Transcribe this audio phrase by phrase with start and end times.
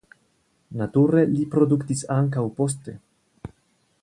[0.79, 2.97] Nature li produktis ankaŭ poste.